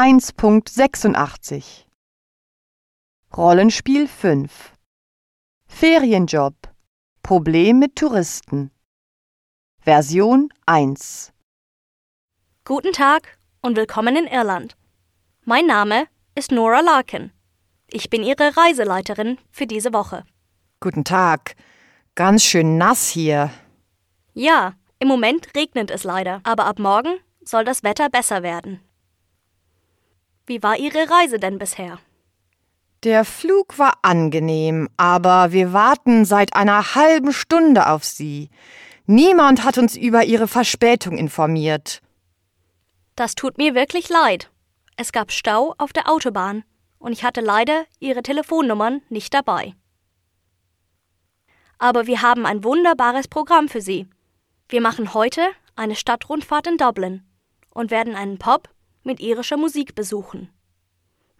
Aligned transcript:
1.86 0.00 1.84
Rollenspiel 3.36 4.08
5 4.08 4.72
Ferienjob 5.66 6.54
Problem 7.22 7.80
mit 7.80 7.96
Touristen 7.96 8.70
Version 9.78 10.48
1 10.64 11.34
Guten 12.64 12.92
Tag 12.92 13.36
und 13.60 13.76
willkommen 13.76 14.16
in 14.16 14.26
Irland. 14.26 14.74
Mein 15.44 15.66
Name 15.66 16.06
ist 16.34 16.50
Nora 16.50 16.80
Larkin. 16.80 17.30
Ich 17.90 18.08
bin 18.08 18.22
Ihre 18.22 18.56
Reiseleiterin 18.56 19.36
für 19.50 19.66
diese 19.66 19.92
Woche. 19.92 20.24
Guten 20.80 21.04
Tag. 21.04 21.56
Ganz 22.14 22.42
schön 22.42 22.78
nass 22.78 23.10
hier. 23.10 23.50
Ja, 24.32 24.72
im 24.98 25.08
Moment 25.08 25.54
regnet 25.54 25.90
es 25.90 26.04
leider, 26.04 26.40
aber 26.44 26.64
ab 26.64 26.78
morgen 26.78 27.18
soll 27.44 27.66
das 27.66 27.82
Wetter 27.82 28.08
besser 28.08 28.42
werden. 28.42 28.80
Wie 30.50 30.64
war 30.64 30.76
Ihre 30.76 31.08
Reise 31.08 31.38
denn 31.38 31.58
bisher? 31.58 32.00
Der 33.04 33.24
Flug 33.24 33.78
war 33.78 33.98
angenehm, 34.02 34.88
aber 34.96 35.52
wir 35.52 35.72
warten 35.72 36.24
seit 36.24 36.56
einer 36.56 36.96
halben 36.96 37.32
Stunde 37.32 37.86
auf 37.86 38.02
Sie. 38.02 38.50
Niemand 39.06 39.62
hat 39.62 39.78
uns 39.78 39.96
über 39.96 40.24
Ihre 40.24 40.48
Verspätung 40.48 41.16
informiert. 41.18 42.02
Das 43.14 43.36
tut 43.36 43.58
mir 43.58 43.76
wirklich 43.76 44.08
leid. 44.08 44.50
Es 44.96 45.12
gab 45.12 45.30
Stau 45.30 45.76
auf 45.78 45.92
der 45.92 46.10
Autobahn 46.10 46.64
und 46.98 47.12
ich 47.12 47.22
hatte 47.22 47.42
leider 47.42 47.84
Ihre 48.00 48.24
Telefonnummern 48.24 49.02
nicht 49.08 49.32
dabei. 49.32 49.76
Aber 51.78 52.08
wir 52.08 52.22
haben 52.22 52.44
ein 52.44 52.64
wunderbares 52.64 53.28
Programm 53.28 53.68
für 53.68 53.82
Sie. 53.82 54.08
Wir 54.68 54.80
machen 54.80 55.14
heute 55.14 55.42
eine 55.76 55.94
Stadtrundfahrt 55.94 56.66
in 56.66 56.76
Dublin 56.76 57.22
und 57.72 57.92
werden 57.92 58.16
einen 58.16 58.38
Pub 58.38 58.68
mit 59.02 59.20
irischer 59.20 59.56
Musik 59.56 59.94
besuchen. 59.94 60.50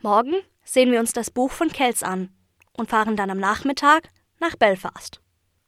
Morgen 0.02 0.34
sehen 0.64 0.92
wir 0.92 1.01
uns 1.01 1.12
das 1.12 1.30
Buch 1.30 1.51
von 1.51 1.68
Kells 1.68 2.02
an 2.02 2.30
und 2.73 2.88
fahren 2.88 3.16
dann 3.16 3.30
am 3.30 3.38
Nachmittag 3.38 4.09
nach 4.38 4.57
Belfast. 4.57 5.21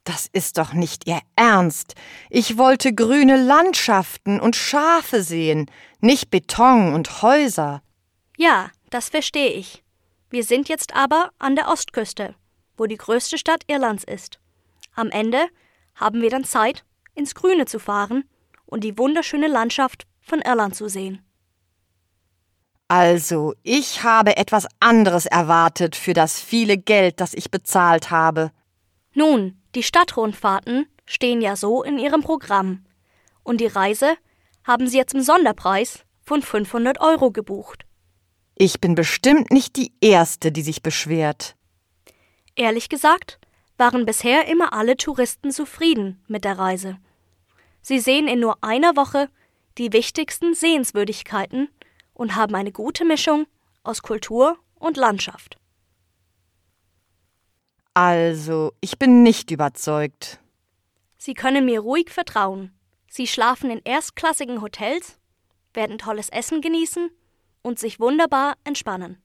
Das 0.05 0.28
ist 0.33 0.58
doch 0.58 0.72
nicht 0.72 1.06
Ihr 1.06 1.20
Ernst. 1.36 1.94
Ich 2.28 2.58
wollte 2.58 2.92
grüne 2.92 3.36
Landschaften 3.36 4.41
und 4.41 4.56
Schafe 4.56 5.22
sehen, 5.22 5.70
nicht 6.00 6.30
Beton 6.30 6.92
und 6.94 7.22
Häuser. 7.22 7.83
Ja, 8.36 8.70
das 8.91 9.11
verstehe 9.11 9.52
ich. 9.52 9.84
Wir 10.30 10.42
sind 10.42 10.69
jetzt 10.69 10.97
aber 10.97 11.30
an 11.39 11.55
der 11.55 11.69
Ostküste, 11.69 12.34
wo 12.77 12.86
die 12.86 12.97
größte 12.97 13.39
Stadt 13.39 13.62
Irlands 13.69 14.02
ist. 14.02 14.41
Am 14.95 15.11
Ende 15.11 15.47
haben 15.95 16.20
wir 16.20 16.30
dann 16.30 16.45
Zeit, 16.45 16.84
ins 17.14 17.34
Grüne 17.34 17.67
zu 17.67 17.78
fahren 17.78 18.24
und 18.67 18.83
die 18.83 18.98
wunderschöne 18.98 19.48
Landschaft 19.48 20.06
von 20.20 20.41
Irland 20.41 20.74
zu 20.74 20.89
sehen. 20.89 21.24
Also, 22.95 23.55
ich 23.62 24.03
habe 24.03 24.37
etwas 24.37 24.67
anderes 24.79 25.25
erwartet 25.25 25.97
für 25.97 26.12
das 26.12 26.39
viele 26.43 26.77
Geld, 26.77 27.23
das 27.23 27.33
ich 27.33 27.51
bezahlt 27.51 28.11
habe. 28.11 28.53
Nun, 29.15 29.59
die 29.75 29.83
Stadtrundfahrten 29.83 30.85
stehen 31.07 31.41
ja 31.41 31.57
so 31.57 31.83
in 31.83 31.98
Ihrem 31.98 32.20
Programm. 32.20 32.85
Und 33.45 33.63
die 33.63 33.67
Reise 33.67 34.15
haben 34.65 34.89
Sie 34.89 34.98
jetzt 34.98 35.15
im 35.15 35.23
Sonderpreis 35.23 36.05
von 36.20 36.43
500 36.43 37.01
Euro 37.01 37.31
gebucht. 37.31 37.87
Ich 38.57 38.79
bin 38.79 38.95
bestimmt 38.95 39.51
nicht 39.51 39.77
die 39.77 39.95
Erste, 40.03 40.53
die 40.53 40.61
sich 40.61 40.83
beschwert. 40.83 41.57
Ehrlich 42.57 42.91
gesagt, 42.91 43.39
waren 43.79 44.05
bisher 44.05 44.48
immer 44.48 44.75
alle 44.75 44.98
Touristen 44.98 45.51
zufrieden 45.51 46.23
mit 46.29 46.45
der 46.45 46.59
Reise. 46.59 46.98
Sie 47.81 48.01
sehen 48.01 48.29
in 48.29 48.41
nur 48.41 48.63
einer 48.63 48.97
Woche 48.97 49.31
die 49.79 49.95
wichtigsten 49.95 50.53
Sehenswürdigkeiten 50.53 51.70
und 52.23 52.37
haben 52.37 52.55
eine 52.55 52.70
gute 52.70 53.05
Mischung 53.05 53.47
aus 53.83 54.01
Kultur 54.01 54.56
und 54.77 54.97
Landschaft. 54.97 55.59
Also, 57.95 58.73
ich 58.81 58.97
bin 58.98 59.23
nicht 59.25 59.51
überzeugt. 59.51 60.39
Sie 61.19 61.35
können 61.35 61.67
mir 61.67 61.80
ruhig 61.80 62.11
vertrauen. 62.11 62.73
Sie 63.11 63.27
schlafen 63.27 63.70
in 63.70 63.83
erstklassigen 63.85 64.63
Hotels, 64.63 65.19
werden 65.74 65.98
tolles 65.98 66.29
Essen 66.30 66.63
genießen 66.63 67.11
und 67.61 67.79
sich 67.80 67.98
wunderbar 67.98 68.55
entspannen. 68.64 69.20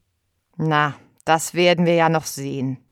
Na, 0.58 0.96
das 1.24 1.54
werden 1.54 1.86
wir 1.86 1.94
ja 1.94 2.10
noch 2.10 2.26
sehen. 2.26 2.84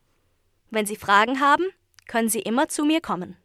Wenn 0.69 0.85
Sie 0.85 0.95
Fragen 0.95 1.39
haben, 1.41 1.65
können 2.07 2.29
Sie 2.29 2.41
immer 2.41 2.67
zu 2.67 2.85
mir 2.85 3.01
kommen. 3.01 3.37